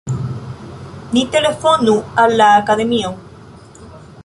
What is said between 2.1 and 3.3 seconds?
al la Akademio!